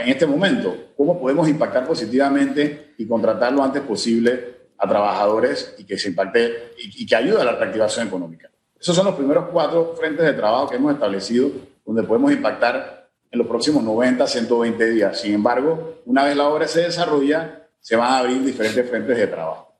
en 0.00 0.08
este 0.08 0.26
momento. 0.26 0.74
¿Cómo 0.96 1.20
podemos 1.20 1.48
impactar 1.48 1.86
positivamente 1.86 2.94
y 2.98 3.06
contratar 3.06 3.52
lo 3.52 3.62
antes 3.62 3.82
posible 3.82 4.61
a 4.82 4.88
trabajadores 4.88 5.74
y 5.78 5.84
que 5.84 5.96
se 5.96 6.08
impacte 6.08 6.72
y, 6.78 7.06
que 7.06 7.14
ayude 7.14 7.40
a 7.40 7.44
la 7.44 7.52
reactivación 7.52 8.08
económica? 8.08 8.50
Esos 8.78 8.96
son 8.96 9.06
los 9.06 9.14
primeros 9.14 9.46
cuatro 9.52 9.94
frentes 9.96 10.26
de 10.26 10.32
trabajo 10.32 10.68
que 10.68 10.76
hemos 10.76 10.92
establecido 10.92 11.50
donde 11.86 12.02
podemos 12.02 12.32
impactar 12.32 13.08
en 13.30 13.38
los 13.38 13.46
próximos 13.46 13.82
90, 13.82 14.26
120 14.26 14.90
días. 14.90 15.20
Sin 15.20 15.34
embargo, 15.34 16.02
una 16.06 16.24
vez 16.24 16.36
la 16.36 16.48
obra 16.48 16.66
se 16.66 16.82
desarrolla, 16.82 17.68
se 17.80 17.96
van 17.96 18.12
a 18.12 18.18
abrir 18.18 18.42
diferentes 18.42 18.88
frentes 18.88 19.16
de 19.16 19.26
trabajo. 19.26 19.72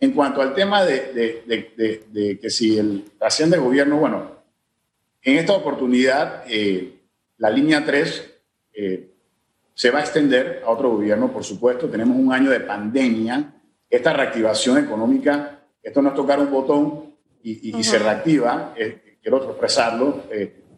En 0.00 0.12
cuanto 0.12 0.42
al 0.42 0.54
tema 0.54 0.84
de, 0.84 1.42
de, 1.46 2.38
que 2.40 2.50
si 2.50 2.78
el, 2.78 3.04
la 3.20 3.28
de 3.46 3.58
gobierno, 3.58 3.98
bueno, 3.98 4.30
en 5.22 5.36
esta 5.36 5.52
oportunidad 5.52 6.44
eh, 6.48 7.00
la 7.38 7.50
línea 7.50 7.84
3 7.84 8.34
eh, 8.72 9.10
se 9.74 9.90
va 9.90 10.00
a 10.00 10.02
extender 10.02 10.62
a 10.64 10.70
otro 10.70 10.90
gobierno, 10.90 11.32
por 11.32 11.42
supuesto. 11.42 11.88
Tenemos 11.88 12.16
un 12.16 12.32
año 12.32 12.50
de 12.50 12.60
pandemia. 12.60 13.54
Esta 13.90 14.12
reactivación 14.12 14.78
económica, 14.78 15.58
esto 15.82 16.00
no 16.00 16.10
es 16.10 16.14
tocar 16.14 16.38
un 16.38 16.50
botón 16.50 17.16
y, 17.42 17.82
se 17.82 17.98
reactiva, 17.98 18.72
eh, 18.76 19.18
quiero 19.20 19.42
expresarlo. 19.50 20.24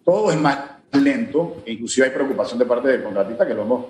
todo 0.04 0.33
es 0.33 0.38
más 0.38 0.59
lento, 0.92 1.62
e 1.66 1.73
inclusive 1.73 2.07
hay 2.07 2.12
preocupación 2.12 2.59
de 2.59 2.66
parte 2.66 2.88
del 2.88 3.02
contratista 3.02 3.47
que 3.47 3.54
lo 3.54 3.62
hemos, 3.62 3.87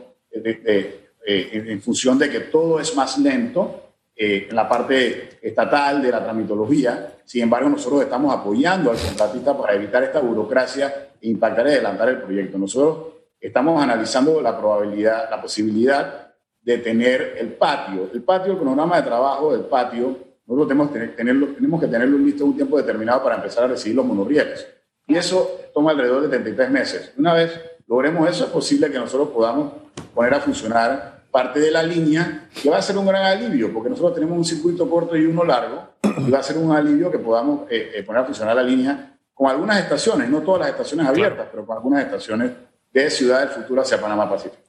en 1.24 1.80
función 1.80 2.18
de 2.18 2.28
que 2.28 2.40
todo 2.40 2.80
es 2.80 2.94
más 2.96 3.18
lento 3.18 3.82
eh, 4.14 4.46
en 4.50 4.54
la 4.54 4.68
parte 4.68 5.38
estatal 5.40 6.02
de 6.02 6.10
la 6.10 6.22
tramitología. 6.22 7.14
Sin 7.24 7.44
embargo, 7.44 7.70
nosotros 7.70 8.02
estamos 8.02 8.34
apoyando 8.34 8.90
al 8.90 8.98
contratista 8.98 9.56
para 9.56 9.74
evitar 9.74 10.04
esta 10.04 10.20
burocracia 10.20 11.12
e 11.20 11.28
impactar 11.28 11.66
y 11.66 11.70
adelantar 11.70 12.10
el 12.10 12.20
proyecto. 12.20 12.58
Nosotros 12.58 13.14
estamos 13.40 13.82
analizando 13.82 14.42
la 14.42 14.56
probabilidad, 14.58 15.30
la 15.30 15.40
posibilidad 15.40 16.31
de 16.62 16.78
tener 16.78 17.36
el 17.38 17.52
patio. 17.54 18.10
El 18.12 18.22
patio, 18.22 18.52
el 18.52 18.58
cronograma 18.58 18.96
de 18.96 19.02
trabajo 19.02 19.52
del 19.52 19.62
patio, 19.62 20.16
nosotros 20.46 20.68
tenemos, 20.68 21.16
tenerlo, 21.16 21.46
tenemos 21.48 21.80
que 21.80 21.86
tenerlo 21.86 22.18
listo 22.18 22.44
un 22.44 22.54
tiempo 22.54 22.76
determinado 22.76 23.22
para 23.22 23.36
empezar 23.36 23.64
a 23.64 23.68
recibir 23.68 23.96
los 23.96 24.06
monorrieles. 24.06 24.66
Y 25.06 25.16
eso 25.16 25.60
toma 25.74 25.90
alrededor 25.90 26.22
de 26.22 26.28
33 26.28 26.70
meses. 26.70 27.12
Una 27.16 27.34
vez 27.34 27.60
logremos 27.86 28.28
eso, 28.28 28.44
es 28.44 28.50
posible 28.50 28.90
que 28.90 28.98
nosotros 28.98 29.28
podamos 29.30 29.72
poner 30.14 30.34
a 30.34 30.40
funcionar 30.40 31.22
parte 31.30 31.60
de 31.60 31.70
la 31.70 31.82
línea, 31.82 32.48
que 32.62 32.68
va 32.68 32.76
a 32.76 32.82
ser 32.82 32.98
un 32.98 33.06
gran 33.06 33.24
alivio, 33.24 33.72
porque 33.72 33.88
nosotros 33.88 34.14
tenemos 34.14 34.36
un 34.36 34.44
circuito 34.44 34.88
corto 34.88 35.16
y 35.16 35.24
uno 35.24 35.44
largo, 35.44 35.88
y 36.18 36.30
va 36.30 36.38
a 36.38 36.42
ser 36.42 36.58
un 36.58 36.72
alivio 36.72 37.10
que 37.10 37.18
podamos 37.18 37.62
eh, 37.70 37.92
eh, 37.94 38.02
poner 38.02 38.22
a 38.22 38.24
funcionar 38.26 38.54
la 38.54 38.62
línea 38.62 39.16
con 39.32 39.50
algunas 39.50 39.78
estaciones, 39.78 40.28
no 40.28 40.42
todas 40.42 40.60
las 40.60 40.70
estaciones 40.70 41.06
abiertas, 41.06 41.48
pero 41.50 41.64
con 41.64 41.76
algunas 41.76 42.04
estaciones 42.04 42.50
de 42.92 43.10
Ciudad 43.10 43.40
del 43.40 43.48
Futuro 43.48 43.80
hacia 43.80 43.98
Panamá 43.98 44.28
Pacífico. 44.28 44.62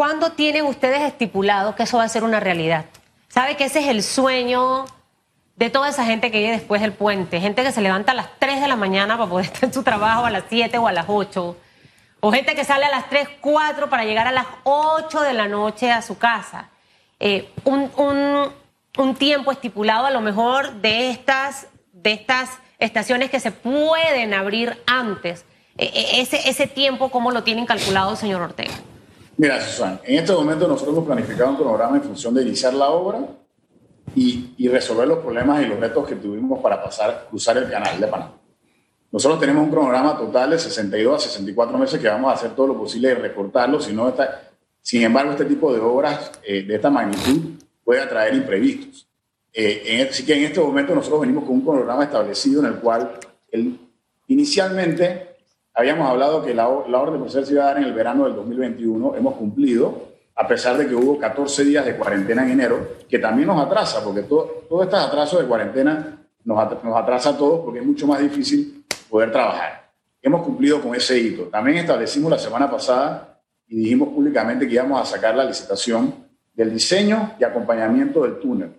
¿Cuándo 0.00 0.32
tienen 0.32 0.64
ustedes 0.64 1.02
estipulado 1.02 1.74
que 1.74 1.82
eso 1.82 1.98
va 1.98 2.04
a 2.04 2.08
ser 2.08 2.24
una 2.24 2.40
realidad? 2.40 2.86
¿Sabe 3.28 3.58
que 3.58 3.64
ese 3.64 3.80
es 3.80 3.88
el 3.88 4.02
sueño 4.02 4.86
de 5.56 5.68
toda 5.68 5.90
esa 5.90 6.06
gente 6.06 6.30
que 6.30 6.38
viene 6.38 6.56
después 6.56 6.80
del 6.80 6.94
puente? 6.94 7.38
Gente 7.38 7.62
que 7.62 7.70
se 7.70 7.82
levanta 7.82 8.12
a 8.12 8.14
las 8.14 8.30
3 8.38 8.62
de 8.62 8.68
la 8.68 8.76
mañana 8.76 9.18
para 9.18 9.28
poder 9.28 9.44
estar 9.52 9.64
en 9.64 9.74
su 9.74 9.82
trabajo 9.82 10.24
a 10.24 10.30
las 10.30 10.44
7 10.48 10.78
o 10.78 10.86
a 10.86 10.92
las 10.92 11.04
8 11.06 11.54
o 12.20 12.32
gente 12.32 12.54
que 12.54 12.64
sale 12.64 12.86
a 12.86 12.90
las 12.90 13.10
3, 13.10 13.28
4 13.42 13.90
para 13.90 14.06
llegar 14.06 14.26
a 14.26 14.32
las 14.32 14.46
8 14.64 15.20
de 15.20 15.34
la 15.34 15.48
noche 15.48 15.92
a 15.92 16.00
su 16.00 16.16
casa. 16.16 16.70
Eh, 17.18 17.52
un, 17.64 19.14
tiempo 19.18 19.52
estipulado 19.52 20.06
a 20.06 20.10
lo 20.10 20.22
mejor 20.22 20.80
de 20.80 21.10
estas, 21.10 21.66
de 21.92 22.12
estas 22.12 22.48
estaciones 22.78 23.30
que 23.30 23.38
se 23.38 23.50
pueden 23.52 24.32
abrir 24.32 24.82
antes. 24.86 25.44
E, 25.76 25.84
e, 25.84 26.20
ese, 26.22 26.48
ese 26.48 26.66
tiempo, 26.66 27.10
¿cómo 27.10 27.32
lo 27.32 27.42
tienen 27.42 27.66
calculado, 27.66 28.16
señor 28.16 28.40
Ortega? 28.40 28.72
Mira, 29.40 29.58
Susana, 29.58 29.98
en 30.04 30.18
este 30.18 30.34
momento 30.34 30.68
nosotros 30.68 30.94
hemos 30.94 31.06
planificado 31.06 31.48
un 31.48 31.56
programa 31.56 31.96
en 31.96 32.02
función 32.02 32.34
de 32.34 32.42
iniciar 32.42 32.74
la 32.74 32.90
obra 32.90 33.20
y, 34.14 34.52
y 34.58 34.68
resolver 34.68 35.08
los 35.08 35.20
problemas 35.20 35.62
y 35.62 35.66
los 35.66 35.80
retos 35.80 36.06
que 36.06 36.16
tuvimos 36.16 36.60
para 36.60 36.82
pasar, 36.82 37.26
cruzar 37.30 37.56
el 37.56 37.70
canal 37.70 37.98
de 37.98 38.06
Panamá. 38.06 38.38
Nosotros 39.10 39.40
tenemos 39.40 39.64
un 39.64 39.70
cronograma 39.70 40.14
total 40.18 40.50
de 40.50 40.58
62 40.58 41.14
a 41.14 41.26
64 41.26 41.78
meses 41.78 41.98
que 41.98 42.06
vamos 42.06 42.30
a 42.30 42.34
hacer 42.34 42.50
todo 42.50 42.66
lo 42.66 42.76
posible 42.76 43.08
de 43.08 43.14
recortarlo, 43.14 43.80
si 43.80 43.98
está, 43.98 44.42
sin 44.82 45.04
embargo, 45.04 45.30
este 45.30 45.46
tipo 45.46 45.72
de 45.72 45.80
obras 45.80 46.32
eh, 46.42 46.62
de 46.62 46.74
esta 46.74 46.90
magnitud 46.90 47.62
puede 47.82 48.02
atraer 48.02 48.34
imprevistos. 48.34 49.08
Eh, 49.54 50.06
así 50.10 50.26
que 50.26 50.34
en 50.34 50.44
este 50.44 50.60
momento 50.60 50.94
nosotros 50.94 51.22
venimos 51.22 51.44
con 51.44 51.54
un 51.54 51.62
cronograma 51.62 52.04
establecido 52.04 52.60
en 52.60 52.66
el 52.66 52.74
cual 52.74 53.18
el, 53.50 53.80
inicialmente 54.26 55.29
habíamos 55.74 56.08
hablado 56.08 56.42
que 56.42 56.54
la, 56.54 56.68
la 56.88 57.00
orden 57.00 57.14
de 57.14 57.20
proceder 57.20 57.46
se 57.46 57.52
iba 57.54 57.64
a 57.64 57.66
dar 57.66 57.78
en 57.78 57.84
el 57.84 57.92
verano 57.92 58.24
del 58.24 58.34
2021, 58.34 59.16
hemos 59.16 59.34
cumplido, 59.34 60.10
a 60.34 60.46
pesar 60.46 60.76
de 60.76 60.86
que 60.86 60.94
hubo 60.94 61.18
14 61.18 61.64
días 61.64 61.84
de 61.84 61.96
cuarentena 61.96 62.44
en 62.44 62.50
enero, 62.50 62.88
que 63.08 63.18
también 63.18 63.48
nos 63.48 63.64
atrasa, 63.64 64.02
porque 64.02 64.22
todo, 64.22 64.64
todo 64.68 64.82
este 64.82 64.96
atraso 64.96 65.38
de 65.38 65.46
cuarentena 65.46 66.20
nos, 66.44 66.84
nos 66.84 66.96
atrasa 66.96 67.30
a 67.30 67.36
todos 67.36 67.60
porque 67.64 67.80
es 67.80 67.86
mucho 67.86 68.06
más 68.06 68.20
difícil 68.20 68.84
poder 69.08 69.30
trabajar. 69.32 69.90
Hemos 70.22 70.42
cumplido 70.42 70.80
con 70.80 70.94
ese 70.94 71.18
hito. 71.18 71.44
También 71.44 71.78
establecimos 71.78 72.30
la 72.30 72.38
semana 72.38 72.70
pasada 72.70 73.40
y 73.66 73.76
dijimos 73.76 74.08
públicamente 74.10 74.66
que 74.66 74.74
íbamos 74.74 75.00
a 75.00 75.04
sacar 75.04 75.34
la 75.34 75.44
licitación 75.44 76.14
del 76.52 76.72
diseño 76.72 77.34
y 77.38 77.44
acompañamiento 77.44 78.22
del 78.22 78.38
túnel. 78.38 78.72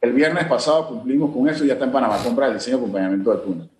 El 0.00 0.12
viernes 0.12 0.44
pasado 0.46 0.88
cumplimos 0.88 1.32
con 1.32 1.48
eso 1.48 1.64
y 1.64 1.68
ya 1.68 1.74
está 1.74 1.84
en 1.84 1.92
Panamá 1.92 2.18
compra 2.22 2.46
el 2.46 2.54
diseño 2.54 2.76
y 2.76 2.80
acompañamiento 2.80 3.30
del 3.30 3.40
túnel. 3.42 3.70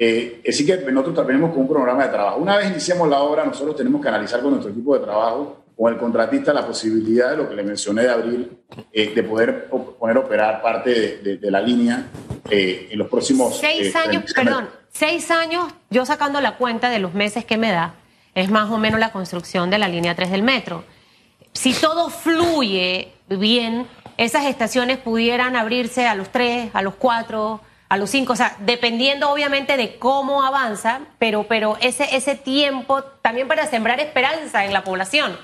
Eh, 0.00 0.42
así 0.48 0.64
que 0.64 0.76
nosotros 0.76 1.16
terminamos 1.16 1.50
con 1.50 1.62
un 1.62 1.68
programa 1.68 2.04
de 2.04 2.10
trabajo. 2.10 2.38
Una 2.38 2.56
vez 2.56 2.70
iniciemos 2.70 3.08
la 3.08 3.20
obra, 3.20 3.44
nosotros 3.44 3.74
tenemos 3.74 4.00
que 4.00 4.08
analizar 4.08 4.40
con 4.40 4.52
nuestro 4.52 4.70
equipo 4.70 4.96
de 4.96 5.04
trabajo, 5.04 5.64
con 5.76 5.92
el 5.92 5.98
contratista, 5.98 6.52
la 6.52 6.66
posibilidad 6.66 7.30
de 7.30 7.36
lo 7.38 7.48
que 7.48 7.56
le 7.56 7.64
mencioné 7.64 8.02
de 8.02 8.10
abrir, 8.10 8.50
eh, 8.92 9.12
de 9.14 9.22
poder 9.22 9.68
poner 9.68 10.16
a 10.16 10.20
operar 10.20 10.62
parte 10.62 11.18
de, 11.18 11.50
la 11.50 11.60
línea 11.60 12.06
eh, 12.48 12.88
en 12.90 12.98
los 12.98 13.08
próximos... 13.08 13.58
Seis 13.58 13.94
años, 13.96 14.24
perdón, 14.34 14.68
Seis 14.90 15.30
años, 15.30 15.72
yo 15.90 16.04
sacando 16.04 16.40
la 16.40 16.56
cuenta 16.56 16.90
de 16.90 16.98
los 16.98 17.14
meses 17.14 17.44
que 17.44 17.56
me 17.56 17.70
da, 17.70 17.94
es 18.34 18.50
más 18.50 18.70
o 18.70 18.78
menos 18.78 18.98
la 18.98 19.12
construcción 19.12 19.70
de 19.70 19.78
la 19.78 19.88
línea 19.88 20.14
3 20.14 20.30
del 20.30 20.42
metro. 20.42 20.84
Si 21.52 21.72
todo 21.72 22.10
fluye 22.10 23.12
bien, 23.28 23.86
esas 24.16 24.46
estaciones 24.46 24.98
pudieran 24.98 25.54
abrirse 25.54 26.06
a 26.06 26.14
los 26.14 26.30
tres, 26.30 26.70
a 26.74 26.82
los 26.82 26.94
cuatro, 26.94 27.60
a 27.88 27.96
los 27.96 28.10
cinco, 28.10 28.34
o 28.34 28.36
sea, 28.36 28.56
dependiendo 28.60 29.30
obviamente 29.30 29.76
de 29.76 29.96
cómo 29.96 30.42
avanza, 30.42 31.00
pero, 31.18 31.46
pero 31.48 31.78
ese, 31.80 32.16
ese 32.16 32.34
tiempo 32.34 33.02
también 33.22 33.48
para 33.48 33.66
sembrar 33.66 33.98
esperanza 34.00 34.64
en 34.64 34.72
la 34.72 34.84
población. 34.84 35.36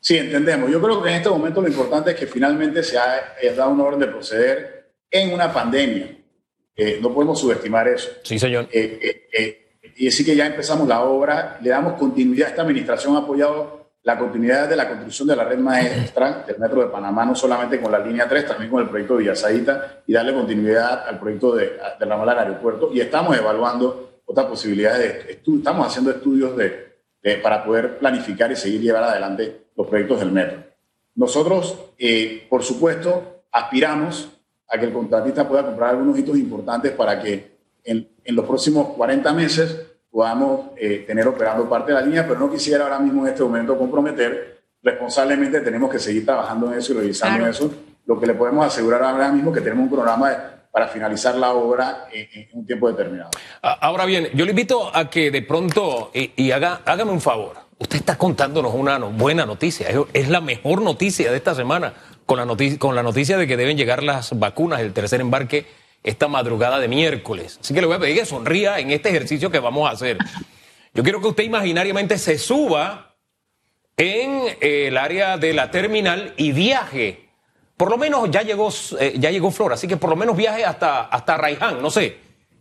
Sí, 0.00 0.16
entendemos. 0.16 0.70
Yo 0.70 0.80
creo 0.80 1.02
que 1.02 1.08
en 1.10 1.16
este 1.16 1.28
momento 1.28 1.60
lo 1.60 1.68
importante 1.68 2.10
es 2.10 2.16
que 2.16 2.26
finalmente 2.26 2.82
se 2.82 2.98
ha 2.98 3.34
dado 3.56 3.70
una 3.70 3.84
orden 3.84 4.00
de 4.00 4.06
proceder 4.06 4.90
en 5.10 5.32
una 5.32 5.52
pandemia. 5.52 6.16
Eh, 6.76 6.98
no 7.02 7.12
podemos 7.12 7.40
subestimar 7.40 7.88
eso. 7.88 8.08
Sí, 8.22 8.38
señor. 8.38 8.68
Eh, 8.70 9.28
eh, 9.32 9.68
y 9.96 10.06
así 10.06 10.24
que 10.24 10.36
ya 10.36 10.46
empezamos 10.46 10.86
la 10.86 11.02
obra, 11.02 11.58
le 11.60 11.70
damos 11.70 11.94
continuidad. 11.94 12.48
a 12.48 12.50
Esta 12.50 12.62
administración 12.62 13.16
apoyado 13.16 13.77
la 14.02 14.18
continuidad 14.18 14.68
de 14.68 14.76
la 14.76 14.88
construcción 14.88 15.28
de 15.28 15.36
la 15.36 15.44
red 15.44 15.58
maestra 15.58 16.44
del 16.46 16.58
Metro 16.58 16.80
de 16.80 16.86
Panamá, 16.86 17.24
no 17.24 17.34
solamente 17.34 17.80
con 17.80 17.92
la 17.92 17.98
línea 17.98 18.28
3, 18.28 18.46
también 18.46 18.70
con 18.70 18.82
el 18.82 18.88
proyecto 18.88 19.14
de 19.14 19.20
Villasaita 19.20 20.02
y 20.06 20.12
darle 20.12 20.34
continuidad 20.34 21.06
al 21.06 21.18
proyecto 21.18 21.54
de, 21.54 21.78
de 21.98 22.06
ramal 22.06 22.28
al 22.28 22.38
aeropuerto. 22.38 22.90
Y 22.92 23.00
estamos 23.00 23.36
evaluando 23.36 24.20
otras 24.24 24.46
posibilidades. 24.46 25.26
De 25.26 25.32
estamos 25.56 25.86
haciendo 25.86 26.10
estudios 26.10 26.56
de, 26.56 27.36
para 27.42 27.64
poder 27.64 27.98
planificar 27.98 28.52
y 28.52 28.56
seguir 28.56 28.80
llevar 28.80 29.02
adelante 29.04 29.68
los 29.76 29.86
proyectos 29.86 30.20
del 30.20 30.32
metro. 30.32 30.62
Nosotros, 31.14 31.76
por 32.48 32.62
supuesto, 32.62 33.42
aspiramos 33.50 34.28
a 34.68 34.78
que 34.78 34.84
el 34.84 34.92
contratista 34.92 35.48
pueda 35.48 35.64
comprar 35.64 35.90
algunos 35.90 36.18
hitos 36.18 36.36
importantes 36.38 36.92
para 36.92 37.20
que 37.20 37.58
en, 37.82 38.08
en 38.22 38.36
los 38.36 38.44
próximos 38.44 38.88
40 38.96 39.32
meses 39.32 39.86
podamos 40.18 40.70
eh, 40.76 41.04
tener 41.06 41.28
operando 41.28 41.68
parte 41.68 41.92
de 41.92 42.00
la 42.00 42.04
línea, 42.04 42.26
pero 42.26 42.40
no 42.40 42.50
quisiera 42.50 42.82
ahora 42.82 42.98
mismo 42.98 43.22
en 43.22 43.28
este 43.32 43.44
momento 43.44 43.78
comprometer. 43.78 44.58
Responsablemente 44.82 45.60
tenemos 45.60 45.88
que 45.92 46.00
seguir 46.00 46.26
trabajando 46.26 46.72
en 46.72 46.80
eso 46.80 46.92
y 46.92 46.96
revisando 46.96 47.46
eso. 47.46 47.72
Lo 48.04 48.18
que 48.18 48.26
le 48.26 48.34
podemos 48.34 48.66
asegurar 48.66 49.00
ahora 49.04 49.30
mismo 49.30 49.52
es 49.52 49.58
que 49.58 49.60
tenemos 49.62 49.84
un 49.84 49.90
programa 49.90 50.36
para 50.72 50.88
finalizar 50.88 51.36
la 51.36 51.52
obra 51.52 52.08
en, 52.12 52.48
un 52.52 52.66
tiempo 52.66 52.90
determinado. 52.90 53.30
Ahora 53.62 54.06
bien, 54.06 54.26
yo 54.34 54.44
le 54.44 54.50
invito 54.50 54.90
a 54.92 55.08
que 55.08 55.30
de 55.30 55.42
pronto, 55.42 56.10
y, 56.12 56.50
haga, 56.50 56.80
hágame 56.84 57.12
un 57.12 57.20
favor, 57.20 57.52
usted 57.78 57.98
está 57.98 58.18
contándonos 58.18 58.74
una 58.74 58.98
buena 58.98 59.46
noticia, 59.46 59.86
es 60.12 60.28
la 60.28 60.40
mejor 60.40 60.82
noticia 60.82 61.30
de 61.30 61.36
esta 61.36 61.54
semana 61.54 61.92
con 62.26 62.38
la, 62.38 62.44
noticia, 62.44 62.76
con 62.76 62.96
la 62.96 63.04
noticia 63.04 63.38
de 63.38 63.46
que 63.46 63.56
deben 63.56 63.76
llegar 63.76 64.02
las 64.02 64.36
vacunas, 64.36 64.80
el 64.80 64.92
tercer 64.92 65.20
embarque, 65.20 65.64
esta 66.02 66.28
madrugada 66.28 66.78
de 66.78 66.88
miércoles. 66.88 67.58
Así 67.60 67.74
que 67.74 67.80
le 67.80 67.86
voy 67.86 67.96
a 67.96 67.98
pedir 67.98 68.16
que 68.18 68.26
sonría 68.26 68.78
en 68.78 68.90
este 68.90 69.10
ejercicio 69.10 69.50
que 69.50 69.58
vamos 69.58 69.88
a 69.88 69.92
hacer. 69.92 70.18
Yo 70.94 71.02
quiero 71.02 71.20
que 71.20 71.28
usted 71.28 71.44
imaginariamente 71.44 72.18
se 72.18 72.38
suba 72.38 73.14
en 73.96 74.56
eh, 74.60 74.86
el 74.88 74.96
área 74.96 75.36
de 75.36 75.52
la 75.52 75.70
terminal 75.70 76.34
y 76.36 76.52
viaje. 76.52 77.28
Por 77.76 77.90
lo 77.90 77.98
menos 77.98 78.30
ya 78.30 78.42
llegó, 78.42 78.70
eh, 78.98 79.14
ya 79.18 79.30
llegó 79.30 79.50
Flor, 79.50 79.72
así 79.72 79.86
que 79.86 79.96
por 79.96 80.10
lo 80.10 80.16
menos 80.16 80.36
viaje 80.36 80.64
hasta, 80.64 81.02
hasta 81.02 81.36
no 81.80 81.90
sé. 81.90 82.16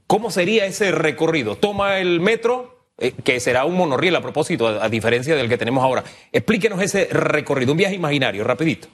¿Cómo 0.07 0.31
sería 0.31 0.65
ese 0.65 0.91
recorrido? 0.91 1.57
Toma 1.57 1.99
el 1.99 2.21
metro, 2.21 2.91
eh, 2.97 3.11
que 3.11 3.39
será 3.39 3.65
un 3.65 3.75
monorriel 3.75 4.15
a 4.15 4.21
propósito, 4.21 4.67
a, 4.67 4.87
diferencia 4.89 5.35
del 5.35 5.49
que 5.49 5.57
tenemos 5.57 5.83
ahora. 5.83 6.03
Explíquenos 6.31 6.81
ese 6.81 7.05
recorrido, 7.11 7.73
un 7.73 7.77
viaje 7.77 7.95
imaginario, 7.95 8.43
rapidito. 8.43 8.87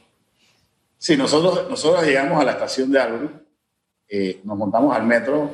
Sí, 0.98 1.16
nosotros, 1.16 1.70
nosotros 1.70 2.06
llegamos 2.06 2.42
a 2.42 2.46
la 2.46 2.54
estación 2.54 2.92
de 2.92 3.00
Álvaro, 3.00 3.30
eh, 4.08 4.42
nos 4.44 4.58
montamos 4.58 4.96
al 4.96 5.06
metro, 5.06 5.50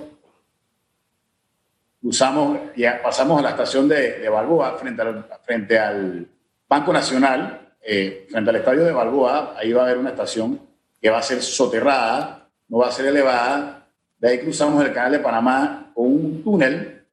usamos, 2.02 2.60
ya 2.76 3.02
pasamos 3.02 3.40
a 3.40 3.42
la 3.42 3.50
estación 3.52 3.88
de, 3.88 4.28
Balboa 4.30 4.78
frente 4.78 5.02
al, 5.02 5.26
frente 5.44 5.80
al 5.80 6.28
Banco 6.68 6.94
Nacional, 6.94 7.74
eh, 7.82 8.28
frente 8.30 8.50
al 8.50 8.56
estadio 8.58 8.86
de 8.86 8.92
Balboa, 8.92 9.56
ahí 9.58 9.74
va 9.74 9.82
a 9.82 9.86
haber 9.86 9.98
una 9.98 10.10
estación 10.10 10.60
que 11.02 11.10
va 11.10 11.20
a 11.20 11.24
ser 11.24 11.42
soterrada, 11.42 12.50
no 12.68 12.80
va 12.80 12.88
a 12.88 12.92
ser 12.92 13.06
elevada. 13.08 13.88
De 14.20 14.30
ahí 14.30 14.40
cruzamos 14.40 14.84
el 14.84 14.94
canal 14.94 15.14
de 15.14 15.20
Panamá 15.20 15.92
con 15.94 16.06
un 16.08 16.44
túnel 16.44 17.06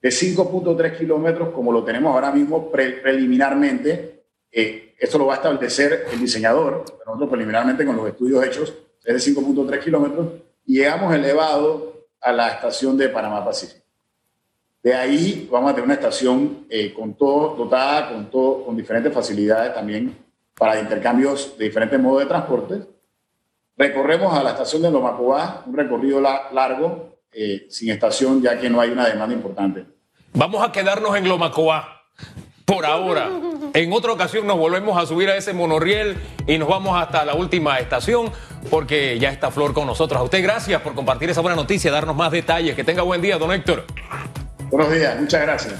de 0.00 0.08
5.3 0.08 0.98
kilómetros, 0.98 1.50
como 1.50 1.72
lo 1.72 1.84
tenemos 1.84 2.12
ahora 2.12 2.32
mismo 2.32 2.70
preliminarmente. 2.70 4.24
Eh, 4.50 4.94
esto 4.98 5.18
lo 5.18 5.26
va 5.26 5.34
a 5.34 5.36
establecer 5.36 6.06
el 6.12 6.18
diseñador, 6.18 6.84
nosotros 7.06 7.30
preliminarmente 7.30 7.86
con 7.86 7.96
los 7.96 8.08
estudios 8.08 8.44
hechos 8.44 8.74
es 9.04 9.24
de 9.24 9.32
5.3 9.32 9.82
kilómetros, 9.82 10.26
y 10.68 10.74
llegamos 10.74 11.14
elevado 11.14 11.94
a 12.20 12.30
la 12.30 12.50
estación 12.50 12.96
de 12.98 13.08
Panamá 13.08 13.42
Pacífico. 13.42 13.82
De 14.82 14.94
ahí 14.94 15.48
vamos 15.50 15.70
a 15.70 15.74
tener 15.74 15.86
una 15.86 15.94
estación 15.94 16.66
eh, 16.68 16.92
con 16.92 17.14
todo, 17.14 17.56
dotada 17.56 18.10
con, 18.10 18.30
todo, 18.30 18.66
con 18.66 18.76
diferentes 18.76 19.12
facilidades 19.12 19.74
también 19.74 20.14
para 20.54 20.78
intercambios 20.78 21.56
de 21.56 21.64
diferentes 21.64 21.98
modos 21.98 22.20
de 22.20 22.26
transporte. 22.26 22.82
Recorremos 23.78 24.36
a 24.36 24.42
la 24.42 24.50
estación 24.50 24.82
de 24.82 24.90
Lomacobá, 24.90 25.62
un 25.66 25.74
recorrido 25.74 26.20
largo, 26.20 27.18
eh, 27.32 27.66
sin 27.70 27.90
estación, 27.90 28.42
ya 28.42 28.58
que 28.58 28.68
no 28.68 28.80
hay 28.80 28.90
una 28.90 29.08
demanda 29.08 29.34
importante. 29.34 29.86
Vamos 30.34 30.62
a 30.62 30.70
quedarnos 30.70 31.16
en 31.16 31.28
Lomacoa 31.28 32.02
por 32.66 32.84
ahora. 32.84 33.30
En 33.74 33.92
otra 33.92 34.12
ocasión 34.12 34.46
nos 34.46 34.56
volvemos 34.58 35.00
a 35.00 35.06
subir 35.06 35.28
a 35.28 35.36
ese 35.36 35.52
monorriel 35.52 36.16
y 36.46 36.58
nos 36.58 36.68
vamos 36.68 37.00
hasta 37.00 37.24
la 37.24 37.34
última 37.34 37.78
estación 37.78 38.30
porque 38.70 39.18
ya 39.18 39.30
está 39.30 39.50
Flor 39.50 39.74
con 39.74 39.86
nosotros. 39.86 40.20
A 40.20 40.22
usted 40.22 40.42
gracias 40.42 40.80
por 40.82 40.94
compartir 40.94 41.30
esa 41.30 41.40
buena 41.40 41.56
noticia, 41.56 41.90
darnos 41.90 42.16
más 42.16 42.32
detalles. 42.32 42.74
Que 42.74 42.84
tenga 42.84 43.02
buen 43.02 43.20
día, 43.20 43.38
don 43.38 43.52
Héctor. 43.52 43.84
Buenos 44.70 44.92
días, 44.92 45.18
muchas 45.20 45.42
gracias. 45.42 45.74